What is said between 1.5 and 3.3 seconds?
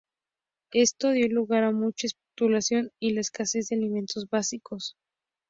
a mucha especulación y la